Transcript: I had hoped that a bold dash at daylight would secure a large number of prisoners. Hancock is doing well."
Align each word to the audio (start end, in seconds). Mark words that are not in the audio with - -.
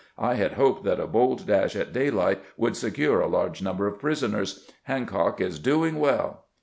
I 0.17 0.33
had 0.33 0.53
hoped 0.53 0.83
that 0.85 0.99
a 0.99 1.05
bold 1.05 1.45
dash 1.45 1.75
at 1.75 1.93
daylight 1.93 2.41
would 2.57 2.75
secure 2.75 3.21
a 3.21 3.27
large 3.27 3.61
number 3.61 3.85
of 3.85 3.99
prisoners. 3.99 4.67
Hancock 4.85 5.39
is 5.39 5.59
doing 5.59 5.99
well." 5.99 6.45